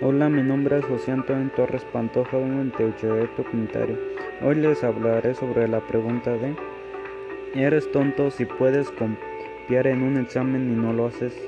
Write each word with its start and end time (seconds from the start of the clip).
Hola, 0.00 0.28
mi 0.28 0.42
nombre 0.42 0.78
es 0.78 0.84
José 0.86 1.12
Antonio 1.12 1.48
Torres 1.54 1.84
Pantoja, 1.84 2.36
vengo 2.36 2.60
en 2.60 2.72
Teuchedecto 2.72 3.44
Comentario. 3.44 3.96
Hoy 4.42 4.56
les 4.56 4.82
hablaré 4.82 5.36
sobre 5.36 5.68
la 5.68 5.78
pregunta 5.86 6.32
de 6.32 6.56
¿Eres 7.54 7.90
tonto 7.92 8.32
si 8.32 8.44
puedes 8.44 8.90
copiar 8.90 9.86
en 9.86 10.02
un 10.02 10.16
examen 10.16 10.72
y 10.72 10.74
no 10.74 10.92
lo 10.92 11.06
haces? 11.06 11.40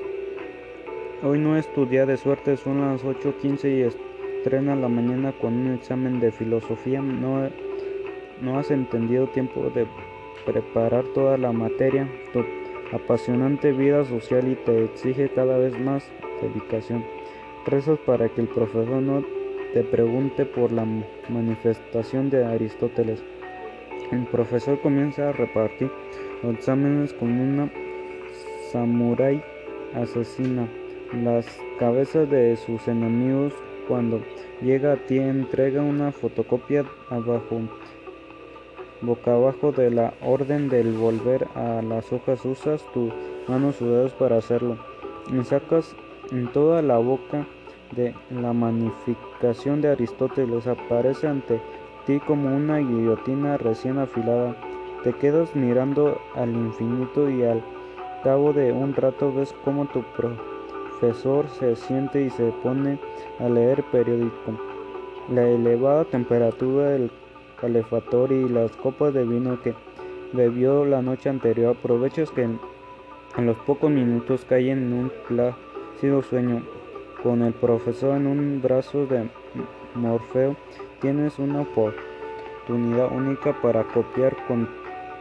Hoy 1.23 1.39
no 1.39 1.57
estudié 1.57 2.05
de 2.05 2.15
suerte, 2.15 2.55
son 2.55 2.79
las 2.79 3.03
8.15 3.03 3.69
y 3.69 3.81
estrena 3.81 4.77
la 4.77 4.87
mañana 4.87 5.33
con 5.33 5.53
un 5.53 5.73
examen 5.73 6.21
de 6.21 6.31
filosofía. 6.31 7.01
No, 7.01 7.49
no 8.41 8.57
has 8.57 8.71
entendido 8.71 9.27
tiempo 9.27 9.69
de 9.75 9.85
preparar 10.45 11.03
toda 11.13 11.37
la 11.37 11.51
materia. 11.51 12.07
Tu 12.31 12.45
apasionante 12.93 13.73
vida 13.73 14.05
social 14.05 14.47
y 14.47 14.55
te 14.55 14.85
exige 14.85 15.27
cada 15.35 15.57
vez 15.57 15.77
más 15.77 16.09
dedicación. 16.41 17.16
Rezas 17.67 17.99
para 18.05 18.29
que 18.29 18.39
el 18.39 18.47
profesor 18.47 19.01
no 19.01 19.25
te 19.73 19.83
pregunte 19.83 20.45
por 20.45 20.71
la 20.71 20.87
manifestación 21.27 22.29
de 22.29 22.45
Aristóteles. 22.45 23.21
El 24.09 24.25
profesor 24.27 24.79
comienza 24.79 25.27
a 25.27 25.33
repartir 25.33 25.91
los 26.43 26.55
exámenes 26.55 27.13
con 27.13 27.29
una 27.37 27.69
samurái 28.71 29.43
asesina 29.93 30.69
las 31.21 31.45
cabezas 31.77 32.29
de 32.29 32.55
sus 32.55 32.87
enemigos. 32.87 33.53
Cuando 33.89 34.21
llega 34.61 34.93
a 34.93 34.95
ti, 35.05 35.17
entrega 35.17 35.81
una 35.81 36.13
fotocopia 36.13 36.85
abajo, 37.09 37.59
boca 39.01 39.33
abajo 39.33 39.73
de 39.73 39.91
la 39.91 40.13
orden 40.21 40.69
del 40.69 40.93
volver 40.93 41.49
a 41.53 41.81
las 41.81 42.13
hojas. 42.13 42.45
Usas 42.45 42.81
tus 42.93 43.11
manos 43.49 43.75
sudadas 43.75 44.13
para 44.13 44.37
hacerlo 44.37 44.77
y 45.37 45.43
sacas 45.43 45.93
en 46.31 46.49
toda 46.53 46.81
la 46.81 46.97
boca 46.97 47.45
de 47.95 48.13
la 48.29 48.53
magnificación 48.53 49.81
de 49.81 49.89
Aristóteles 49.89 50.67
aparece 50.67 51.27
ante 51.27 51.61
ti 52.05 52.19
como 52.19 52.55
una 52.55 52.77
guillotina 52.77 53.57
recién 53.57 53.97
afilada. 53.97 54.55
Te 55.03 55.13
quedas 55.13 55.55
mirando 55.55 56.19
al 56.35 56.49
infinito 56.49 57.29
y 57.29 57.43
al 57.43 57.63
cabo 58.23 58.53
de 58.53 58.71
un 58.71 58.93
rato 58.93 59.33
ves 59.33 59.53
como 59.63 59.85
tu 59.85 60.03
profesor 60.15 61.47
se 61.49 61.75
siente 61.75 62.23
y 62.23 62.29
se 62.29 62.51
pone 62.63 62.99
a 63.39 63.49
leer 63.49 63.83
periódico. 63.91 64.57
La 65.29 65.47
elevada 65.47 66.05
temperatura 66.05 66.89
del 66.89 67.11
calefactor 67.59 68.31
y 68.31 68.47
las 68.49 68.71
copas 68.77 69.13
de 69.13 69.25
vino 69.25 69.61
que 69.61 69.73
bebió 70.33 70.85
la 70.85 71.01
noche 71.01 71.29
anterior 71.29 71.75
aprovechas 71.77 72.31
que 72.31 72.43
en 72.43 72.59
los 73.45 73.57
pocos 73.57 73.91
minutos 73.91 74.45
cae 74.45 74.71
en 74.71 74.93
un 74.93 75.11
plácido 75.27 76.21
sueño 76.21 76.63
con 77.23 77.41
el 77.41 77.53
profesor 77.53 78.17
en 78.17 78.27
un 78.27 78.61
brazo 78.61 79.05
de 79.05 79.29
Morfeo, 79.95 80.55
tienes 81.01 81.39
una 81.39 81.61
oportunidad 81.61 83.11
única 83.11 83.59
para 83.61 83.83
copiar 83.83 84.35
con 84.47 84.69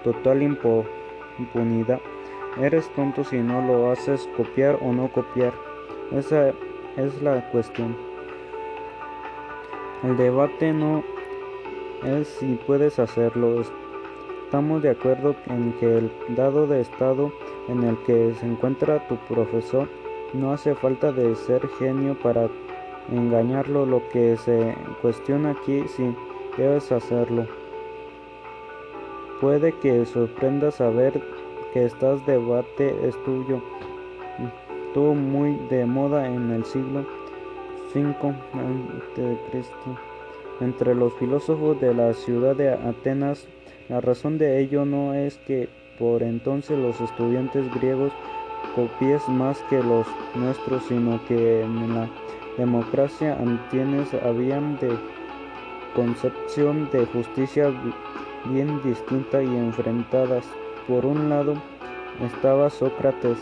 total 0.04 0.42
impunidad. 0.42 2.00
Eres 2.60 2.88
tonto 2.94 3.24
si 3.24 3.38
no 3.38 3.60
lo 3.62 3.90
haces 3.90 4.28
copiar 4.36 4.78
o 4.82 4.92
no 4.92 5.08
copiar. 5.12 5.52
Esa 6.12 6.52
es 6.96 7.22
la 7.22 7.50
cuestión. 7.50 7.96
El 10.02 10.16
debate 10.16 10.72
no 10.72 11.02
es 12.04 12.28
si 12.28 12.58
puedes 12.66 12.98
hacerlo. 12.98 13.62
Estamos 14.44 14.82
de 14.82 14.90
acuerdo 14.90 15.34
en 15.46 15.72
que 15.80 15.98
el 15.98 16.12
dado 16.36 16.66
de 16.66 16.80
estado 16.80 17.32
en 17.68 17.82
el 17.82 17.96
que 18.06 18.34
se 18.38 18.46
encuentra 18.46 19.06
tu 19.08 19.16
profesor 19.16 19.88
no 20.36 20.52
hace 20.52 20.74
falta 20.74 21.12
de 21.12 21.34
ser 21.34 21.66
genio 21.78 22.16
para 22.22 22.48
engañarlo. 23.10 23.86
Lo 23.86 24.08
que 24.10 24.36
se 24.36 24.74
cuestiona 25.02 25.50
aquí 25.50 25.84
si 25.88 26.14
debes 26.56 26.92
hacerlo. 26.92 27.46
Puede 29.40 29.72
que 29.72 30.06
sorprenda 30.06 30.70
saber 30.70 31.20
que 31.72 31.84
este 31.84 32.06
debate 32.26 32.94
es 33.06 33.14
tuyo. 33.24 33.60
Estuvo 34.86 35.14
muy 35.14 35.56
de 35.68 35.84
moda 35.84 36.26
en 36.26 36.50
el 36.52 36.64
siglo 36.64 37.04
V 37.94 38.08
a.C. 38.08 39.64
entre 40.60 40.94
los 40.94 41.12
filósofos 41.14 41.80
de 41.80 41.94
la 41.94 42.14
ciudad 42.14 42.56
de 42.56 42.70
Atenas. 42.70 43.46
La 43.88 44.00
razón 44.00 44.38
de 44.38 44.58
ello 44.60 44.84
no 44.84 45.14
es 45.14 45.36
que 45.46 45.68
por 45.98 46.22
entonces 46.22 46.78
los 46.78 47.00
estudiantes 47.00 47.72
griegos 47.74 48.12
copies 48.74 49.26
más 49.28 49.58
que 49.70 49.82
los 49.82 50.06
nuestros, 50.34 50.84
sino 50.84 51.18
que 51.26 51.62
en 51.62 51.94
la 51.94 52.08
democracia 52.56 53.36
antienes 53.40 54.12
habían 54.14 54.78
de 54.78 54.96
concepción 55.94 56.88
de 56.92 57.06
justicia 57.06 57.72
bien 58.46 58.82
distinta 58.82 59.42
y 59.42 59.46
enfrentadas. 59.46 60.44
Por 60.86 61.04
un 61.04 61.28
lado 61.28 61.54
estaba 62.24 62.70
Sócrates, 62.70 63.38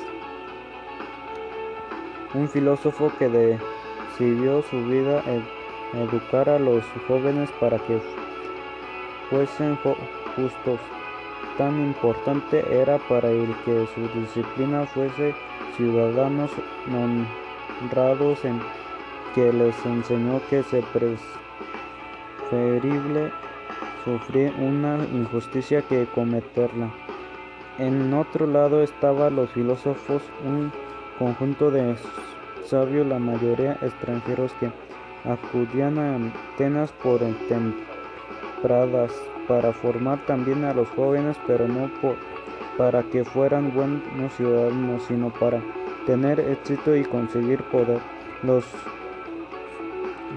un 2.35 2.49
filósofo 2.49 3.13
que 3.19 3.29
decidió 3.29 4.63
su 4.63 4.85
vida 4.85 5.23
educar 5.93 6.49
a 6.49 6.59
los 6.59 6.85
jóvenes 7.07 7.51
para 7.61 7.79
que 7.79 8.01
fuesen 9.31 9.79
justos 10.37 10.81
tan 11.57 11.81
importante 11.81 12.65
era 12.71 12.99
para 12.99 13.31
él 13.31 13.55
que 13.65 13.87
su 13.95 14.09
disciplina 14.19 14.87
fuese 14.87 15.35
ciudadanos 15.77 16.51
honrados 17.83 18.45
en 18.45 18.61
que 19.35 19.53
les 19.53 19.75
enseñó 19.87 20.41
que 20.49 20.61
es 20.61 20.67
preferible 22.51 23.33
sufrir 24.05 24.53
una 24.59 24.99
injusticia 25.13 25.83
que 25.83 26.07
cometerla. 26.15 26.91
En 27.79 28.15
otro 28.15 28.47
lado 28.47 28.83
estaban 28.83 29.35
los 29.35 29.51
filósofos, 29.51 30.23
un 30.45 30.71
conjunto 31.19 31.71
de 31.71 31.97
sabios, 32.65 33.07
la 33.07 33.19
mayoría 33.19 33.79
extranjeros 33.83 34.53
que 34.61 34.71
acudían 35.25 35.99
a 35.99 36.17
Atenas 36.55 36.93
por 36.93 37.21
tempradas 37.49 39.13
para 39.49 39.73
formar 39.73 40.25
también 40.27 40.65
a 40.65 40.75
los 40.75 40.89
jóvenes, 40.91 41.37
pero 41.47 41.69
no 41.69 41.91
para 42.77 43.03
que 43.05 43.25
fueran 43.25 43.73
buenos 43.75 44.33
ciudadanos, 44.37 45.03
sino 45.05 45.31
para 45.31 45.61
tener 46.07 46.41
éxito 46.41 46.95
y 46.97 47.05
conseguir 47.05 47.63
poder. 47.65 48.01
Los 48.43 48.65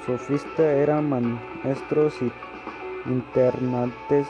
sofistas 0.06 0.60
eran 0.60 1.10
maestros 1.10 2.16
y 2.22 2.32
internantes, 3.10 4.28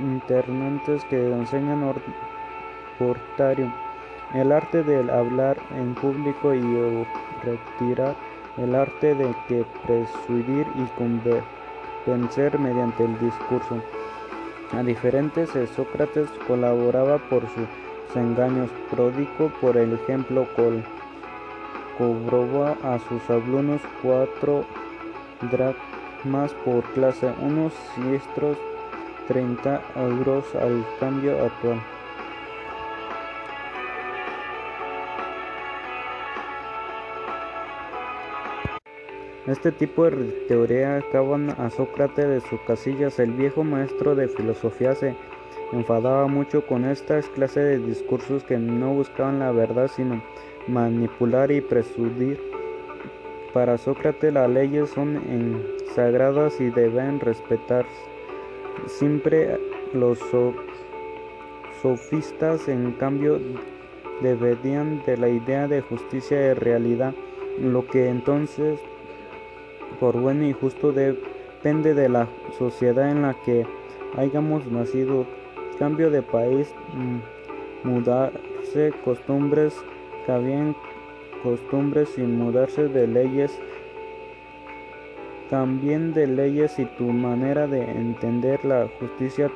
internantes 0.00 1.04
que 1.04 1.32
enseñan 1.32 1.94
portario, 2.98 3.72
el 4.34 4.52
arte 4.52 4.82
de 4.82 5.10
hablar 5.10 5.56
en 5.74 5.94
público 5.94 6.54
y 6.54 7.06
retirar, 7.42 8.14
el 8.58 8.74
arte 8.74 9.14
de 9.14 9.34
que 9.46 9.64
persuadir 9.86 10.66
y 10.76 10.84
convertir 10.98 11.57
vencer 12.06 12.58
mediante 12.58 13.04
el 13.04 13.18
discurso. 13.18 13.82
A 14.72 14.82
diferentes, 14.82 15.50
Sócrates 15.74 16.28
colaboraba 16.46 17.18
por 17.18 17.42
sus 17.42 18.16
engaños, 18.16 18.70
pródigo 18.90 19.50
por 19.60 19.76
el 19.76 19.94
ejemplo, 19.94 20.46
col 20.54 20.82
cobraba 21.98 22.76
a 22.84 22.98
sus 23.00 23.28
alumnos 23.28 23.80
cuatro 24.02 24.64
dracmas 25.50 26.52
por 26.64 26.84
clase, 26.92 27.32
unos 27.40 27.72
siestros 27.94 28.56
30 29.26 29.82
euros 29.96 30.44
al 30.54 30.84
cambio 31.00 31.44
actual. 31.44 31.82
Este 39.48 39.72
tipo 39.72 40.04
de 40.04 40.26
teoría 40.46 40.98
acaban 40.98 41.48
a 41.48 41.70
Sócrates 41.70 42.28
de 42.28 42.40
sus 42.42 42.60
casillas. 42.66 43.18
El 43.18 43.32
viejo 43.32 43.64
maestro 43.64 44.14
de 44.14 44.28
filosofía 44.28 44.94
se 44.94 45.14
enfadaba 45.72 46.26
mucho 46.26 46.66
con 46.66 46.84
esta 46.84 47.22
clase 47.34 47.60
de 47.60 47.78
discursos 47.78 48.44
que 48.44 48.58
no 48.58 48.92
buscaban 48.92 49.38
la 49.38 49.50
verdad 49.50 49.90
sino 49.96 50.22
manipular 50.66 51.50
y 51.50 51.62
presudir. 51.62 52.38
Para 53.54 53.78
Sócrates 53.78 54.34
las 54.34 54.50
leyes 54.50 54.90
son 54.90 55.18
sagradas 55.94 56.60
y 56.60 56.68
deben 56.68 57.18
respetarse. 57.18 57.88
Siempre 58.86 59.58
los 59.94 60.18
sofistas 61.80 62.68
en 62.68 62.92
cambio 62.92 63.40
deberían 64.20 65.02
de 65.06 65.16
la 65.16 65.30
idea 65.30 65.68
de 65.68 65.80
justicia 65.80 66.50
y 66.50 66.52
realidad, 66.52 67.14
lo 67.58 67.86
que 67.86 68.10
entonces 68.10 68.78
por 70.00 70.18
bueno 70.18 70.44
y 70.44 70.52
justo 70.52 70.92
depende 70.92 71.94
de 71.94 72.08
la 72.08 72.28
sociedad 72.58 73.10
en 73.10 73.22
la 73.22 73.34
que 73.44 73.66
hayamos 74.16 74.66
nacido. 74.66 75.26
Cambio 75.78 76.10
de 76.10 76.22
país, 76.22 76.74
mm, 76.92 77.88
mudarse, 77.88 78.92
costumbres 79.04 79.74
habían 80.32 80.76
costumbres 81.42 82.08
sin 82.10 82.38
mudarse 82.38 82.88
de 82.88 83.06
leyes, 83.06 83.58
también 85.50 86.12
de 86.12 86.26
leyes 86.26 86.78
y 86.78 86.84
tu 86.84 87.04
manera 87.04 87.66
de 87.66 87.82
entender 87.82 88.64
la 88.64 88.88
justicia 88.98 89.50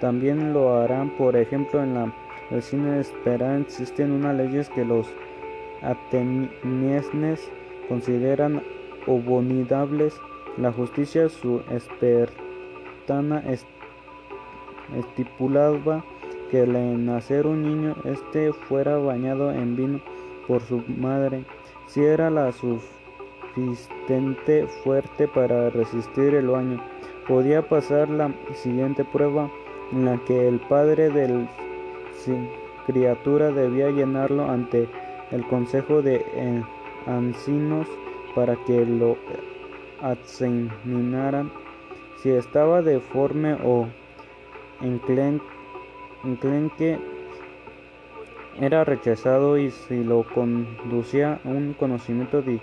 también 0.00 0.52
lo 0.52 0.78
harán. 0.78 1.10
Por 1.10 1.36
ejemplo, 1.36 1.82
en 1.82 1.94
la 1.94 2.12
vecina 2.50 2.98
espera 2.98 3.58
existen 3.58 4.12
unas 4.12 4.36
leyes 4.36 4.68
que 4.68 4.84
los 4.84 5.08
atenienses 5.82 7.50
consideran 7.88 8.62
abominables. 9.06 10.20
La 10.58 10.72
justicia 10.72 11.28
su 11.28 11.62
espertana 11.70 13.44
estipulaba 14.96 16.04
que 16.50 16.62
al 16.62 17.04
nacer 17.04 17.46
un 17.46 17.62
niño 17.62 17.94
este 18.04 18.52
fuera 18.52 18.96
bañado 18.98 19.52
en 19.52 19.76
vino 19.76 20.00
por 20.46 20.60
su 20.60 20.82
madre, 20.86 21.44
si 21.86 22.02
era 22.02 22.30
la 22.30 22.52
suficiente 22.52 24.66
fuerte 24.84 25.26
para 25.28 25.70
resistir 25.70 26.34
el 26.34 26.48
baño. 26.48 26.82
Podía 27.26 27.66
pasar 27.68 28.10
la 28.10 28.34
siguiente 28.52 29.04
prueba 29.04 29.50
en 29.92 30.04
la 30.04 30.18
que 30.26 30.48
el 30.48 30.60
padre 30.60 31.08
de 31.10 31.28
la 31.28 31.48
criatura 32.86 33.50
debía 33.50 33.90
llenarlo 33.90 34.48
ante 34.50 34.88
el 35.30 35.46
consejo 35.46 36.02
de 36.02 36.24
ancianos 37.06 37.86
para 38.34 38.56
que 38.64 38.84
lo 38.84 39.16
examinaran 40.12 41.52
si 42.22 42.30
estaba 42.30 42.82
deforme 42.82 43.54
o 43.64 43.86
enclenque 44.80 45.40
era 48.60 48.84
rechazado 48.84 49.58
y 49.58 49.70
si 49.70 50.04
lo 50.04 50.24
conducía 50.34 51.40
a 51.44 51.48
un 51.48 51.74
conocimiento 51.74 52.42
de 52.42 52.60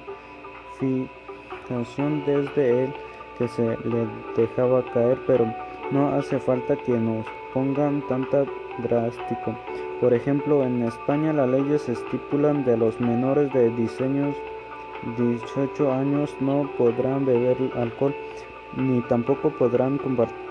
fijación 0.80 2.24
desde 2.26 2.84
él 2.84 2.94
que 3.38 3.48
se 3.48 3.64
le 3.64 4.08
dejaba 4.36 4.84
caer, 4.94 5.18
pero 5.26 5.52
no 5.92 6.10
hace 6.10 6.40
falta 6.40 6.76
que 6.76 6.92
nos 6.92 7.26
pongan 7.54 8.06
tanta 8.08 8.46
drástico. 8.84 9.58
Por 10.00 10.14
ejemplo, 10.14 10.64
en 10.64 10.84
España 10.84 11.34
las 11.34 11.50
leyes 11.50 11.90
estipulan 11.90 12.64
de 12.64 12.78
los 12.78 13.00
menores 13.00 13.52
de 13.54 13.70
diseños 13.72 14.36
18 15.18 15.94
años 15.94 16.36
no 16.40 16.70
podrán 16.78 17.26
beber 17.26 17.58
alcohol 17.76 18.16
ni 18.76 19.02
tampoco 19.02 19.50
podrán 19.50 19.98
compartir 19.98 20.50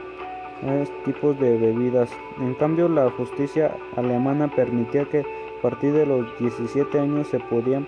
tipos 1.05 1.39
de 1.39 1.57
bebidas. 1.57 2.11
En 2.41 2.55
cambio, 2.55 2.89
la 2.89 3.11
justicia 3.11 3.77
alemana 3.97 4.49
permitía 4.49 5.05
que 5.05 5.21
a 5.21 5.63
partir 5.63 5.93
de 5.93 6.07
los 6.07 6.27
17 6.39 6.99
años 6.99 7.29
se 7.29 7.39
podía 7.39 7.83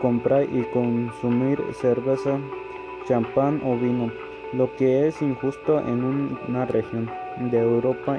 comprar 0.00 0.44
y 0.44 0.62
consumir 0.72 1.62
cerveza, 1.72 2.38
champán 3.06 3.60
o 3.64 3.76
vino, 3.76 4.10
lo 4.52 4.74
que 4.76 5.06
es 5.06 5.20
injusto 5.22 5.78
en 5.80 6.36
una 6.48 6.66
región 6.66 7.10
de 7.38 7.58
Europa 7.58 8.18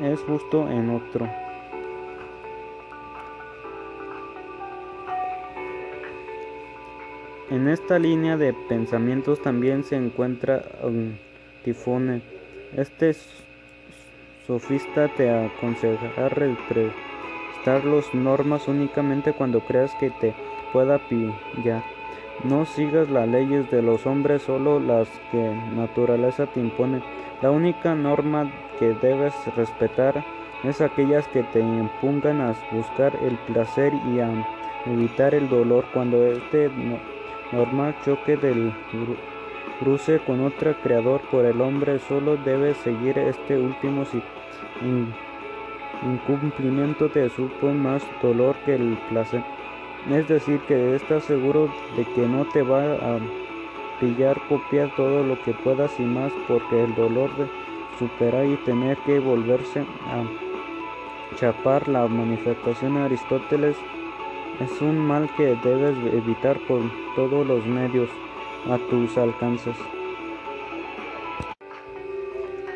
es 0.00 0.20
justo 0.22 0.68
en 0.68 0.90
otro. 0.90 1.41
En 7.52 7.68
esta 7.68 7.98
línea 7.98 8.38
de 8.38 8.54
pensamientos 8.54 9.42
también 9.42 9.84
se 9.84 9.94
encuentra 9.94 10.64
un 10.82 11.18
Tifone. 11.62 12.22
Este 12.74 13.14
sofista 14.46 15.08
te 15.08 15.30
aconsejará 15.30 16.30
respetar 16.30 17.84
las 17.84 18.14
normas 18.14 18.68
únicamente 18.68 19.34
cuando 19.34 19.60
creas 19.60 19.94
que 19.96 20.08
te 20.08 20.32
pueda 20.72 20.98
pillar. 20.98 21.84
No 22.42 22.64
sigas 22.64 23.10
las 23.10 23.28
leyes 23.28 23.70
de 23.70 23.82
los 23.82 24.06
hombres, 24.06 24.40
solo 24.40 24.80
las 24.80 25.06
que 25.30 25.54
naturaleza 25.76 26.46
te 26.46 26.60
impone. 26.60 27.02
La 27.42 27.50
única 27.50 27.94
norma 27.94 28.50
que 28.78 28.94
debes 28.94 29.34
respetar 29.54 30.24
es 30.64 30.80
aquellas 30.80 31.28
que 31.28 31.42
te 31.42 31.60
impongan 31.60 32.40
a 32.40 32.54
buscar 32.72 33.14
el 33.22 33.36
placer 33.52 33.92
y 34.10 34.20
a 34.20 34.30
evitar 34.86 35.34
el 35.34 35.50
dolor 35.50 35.84
cuando 35.92 36.24
este 36.24 36.70
normal 37.52 37.94
choque 38.04 38.36
del 38.36 38.72
cruce 39.78 40.20
con 40.20 40.40
otro 40.40 40.74
creador 40.82 41.20
por 41.30 41.44
el 41.44 41.60
hombre 41.60 41.98
solo 41.98 42.36
debe 42.36 42.74
seguir 42.74 43.18
este 43.18 43.58
último 43.58 44.04
si 44.04 44.22
incumplimiento 46.02 47.08
te 47.08 47.28
supo 47.28 47.68
más 47.68 48.02
dolor 48.20 48.56
que 48.64 48.74
el 48.74 48.98
placer. 49.08 49.42
Es 50.10 50.28
decir 50.28 50.60
que 50.66 50.96
estás 50.96 51.24
seguro 51.24 51.68
de 51.96 52.04
que 52.14 52.26
no 52.26 52.44
te 52.46 52.62
va 52.62 52.94
a 52.94 53.18
pillar 54.00 54.40
copiar 54.48 54.90
todo 54.96 55.22
lo 55.22 55.40
que 55.42 55.52
puedas 55.52 55.98
y 56.00 56.02
más 56.02 56.32
porque 56.48 56.82
el 56.82 56.94
dolor 56.94 57.36
de 57.36 57.46
superar 57.98 58.46
y 58.46 58.56
tener 58.56 58.98
que 58.98 59.20
volverse 59.20 59.80
a 59.80 60.24
chapar 61.36 61.88
la 61.88 62.06
manifestación 62.08 62.94
de 62.94 63.02
Aristóteles 63.02 63.76
es 64.60 64.80
un 64.80 64.98
mal 64.98 65.28
que 65.36 65.56
debes 65.62 65.96
evitar 66.12 66.58
por 66.68 66.80
todos 67.16 67.46
los 67.46 67.66
medios 67.66 68.10
a 68.70 68.78
tus 68.90 69.16
alcances. 69.16 69.76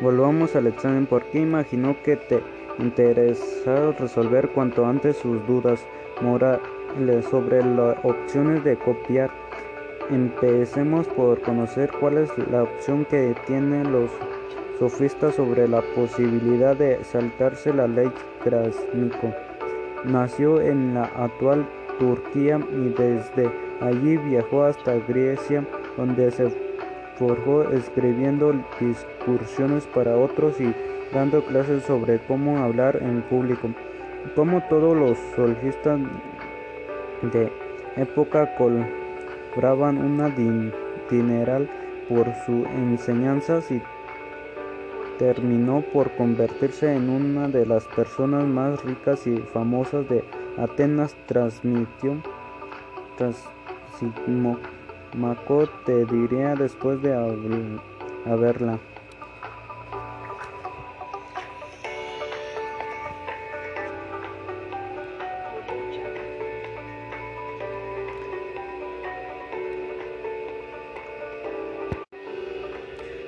Volvamos 0.01 0.55
al 0.55 0.67
examen. 0.67 1.05
¿Por 1.05 1.23
qué 1.25 1.39
imaginó 1.39 1.95
que 2.03 2.17
te 2.17 2.41
interesaba 2.79 3.93
resolver 3.93 4.49
cuanto 4.49 4.85
antes 4.85 5.17
sus 5.17 5.45
dudas 5.47 5.85
morales 6.21 7.25
sobre 7.29 7.63
las 7.63 7.97
opciones 8.03 8.63
de 8.63 8.77
copiar? 8.77 9.31
Empecemos 10.09 11.07
por 11.07 11.41
conocer 11.41 11.91
cuál 11.99 12.19
es 12.19 12.29
la 12.51 12.63
opción 12.63 13.05
que 13.05 13.35
tienen 13.45 13.91
los 13.91 14.11
sofistas 14.79 15.35
sobre 15.35 15.67
la 15.67 15.81
posibilidad 15.95 16.75
de 16.75 17.03
saltarse 17.03 17.73
la 17.73 17.87
ley 17.87 18.11
Krasnico. 18.43 19.33
Nació 20.07 20.61
en 20.61 20.93
la 20.93 21.03
actual 21.03 21.67
Turquía 21.99 22.59
y 22.71 22.89
desde 22.89 23.51
allí 23.81 24.15
viajó 24.17 24.63
hasta 24.63 24.95
Grecia, 25.07 25.65
donde 25.97 26.31
se 26.31 26.49
forjó 27.17 27.69
escribiendo 27.71 28.53
discursiones 28.79 29.85
para 29.87 30.15
otros 30.15 30.61
y 30.61 30.73
dando 31.13 31.43
clases 31.43 31.83
sobre 31.83 32.19
cómo 32.19 32.59
hablar 32.59 32.99
en 33.01 33.21
público. 33.23 33.69
Como 34.33 34.61
todos 34.69 34.95
los 34.95 35.17
sofistas 35.35 35.99
de 37.33 37.51
época 37.97 38.55
cobraban 38.55 39.97
una 39.97 40.29
dineral 41.09 41.69
por 42.07 42.33
sus 42.45 42.65
enseñanzas 42.67 43.69
y 43.71 43.81
terminó 45.17 45.83
por 45.93 46.11
convertirse 46.15 46.95
en 46.95 47.09
una 47.09 47.47
de 47.47 47.65
las 47.65 47.85
personas 47.85 48.45
más 48.45 48.83
ricas 48.83 49.25
y 49.27 49.37
famosas 49.37 50.07
de 50.09 50.23
Atenas. 50.57 51.15
Transmitió, 51.25 52.21
Maco 55.15 55.67
te 55.85 56.05
diría 56.05 56.55
después 56.55 57.01
de 57.01 57.13
haberla. 58.25 58.79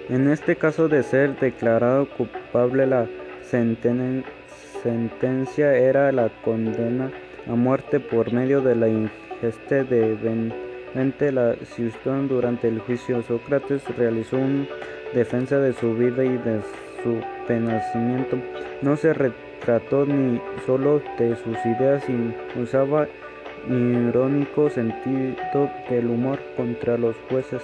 En 0.09 0.27
este 0.27 0.55
caso 0.55 0.87
de 0.87 1.03
ser 1.03 1.39
declarado 1.39 2.09
culpable 2.09 2.87
la 2.87 3.05
sentencia 3.43 5.75
era 5.75 6.11
la 6.11 6.29
condena 6.43 7.11
a 7.47 7.51
muerte 7.51 7.99
por 7.99 8.33
medio 8.33 8.61
de 8.61 8.75
la 8.75 8.87
ingesta 8.87 9.83
de 9.83 10.15
venente 10.15 11.31
la 11.31 11.55
situación 11.75 12.27
durante 12.27 12.69
el 12.69 12.79
juicio. 12.79 13.21
Sócrates 13.21 13.83
realizó 13.97 14.37
una 14.37 14.65
defensa 15.13 15.59
de 15.59 15.73
su 15.73 15.93
vida 15.93 16.25
y 16.25 16.39
de 16.39 16.59
su 17.03 17.21
penacimiento. 17.47 18.39
No 18.81 18.97
se 18.97 19.13
retrató 19.13 20.07
ni 20.07 20.41
solo 20.65 21.03
de 21.19 21.35
sus 21.35 21.55
ideas 21.65 22.03
y 22.09 22.33
usaba 22.59 23.07
irónico 23.67 24.71
sentido 24.71 25.69
del 25.87 26.07
humor 26.07 26.39
contra 26.57 26.97
los 26.97 27.15
jueces. 27.29 27.61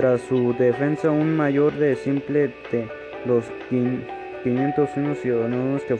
Tras 0.00 0.22
su 0.22 0.54
defensa, 0.54 1.10
un 1.10 1.36
mayor 1.36 1.74
de 1.74 1.94
simple 1.94 2.54
de 2.72 2.88
los 3.26 3.44
501 3.68 5.14
ciudadanos 5.16 5.82
que 5.82 5.94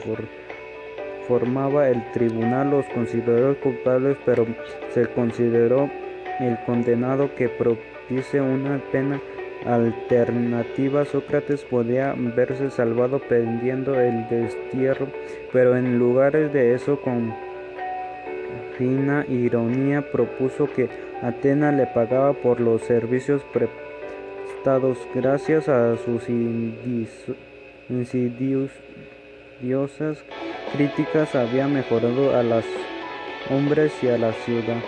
formaba 1.27 1.87
el 1.87 2.11
tribunal 2.11 2.71
los 2.71 2.87
consideró 2.87 3.55
culpables, 3.59 4.17
pero 4.25 4.47
se 4.91 5.05
consideró 5.05 5.87
el 6.39 6.57
condenado 6.65 7.35
que 7.35 7.47
propice 7.47 8.41
una 8.41 8.81
pena 8.91 9.21
alternativa. 9.67 11.05
Sócrates 11.05 11.63
podía 11.63 12.15
verse 12.17 12.71
salvado 12.71 13.19
perdiendo 13.19 14.01
el 14.01 14.27
destierro, 14.29 15.09
pero 15.53 15.77
en 15.77 15.99
lugar 15.99 16.31
de 16.31 16.73
eso 16.73 16.99
con 17.01 17.35
fina 18.79 19.27
ironía 19.29 20.11
propuso 20.11 20.67
que 20.75 20.89
Atenas 21.21 21.73
le 21.75 21.85
pagaba 21.87 22.33
por 22.33 22.59
los 22.59 22.81
servicios 22.81 23.43
prestados. 23.53 24.97
Gracias 25.13 25.69
a 25.69 25.95
sus 25.97 26.27
insidiosas 27.89 28.71
críticas 30.73 31.35
había 31.35 31.67
mejorado 31.67 32.35
a 32.35 32.43
los 32.43 32.65
hombres 33.49 33.91
y 34.01 34.07
a 34.07 34.17
la 34.17 34.33
ciudad. 34.33 34.81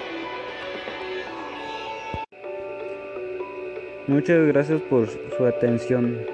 Muchas 4.08 4.46
gracias 4.48 4.82
por 4.82 5.08
su 5.08 5.46
atención. 5.46 6.33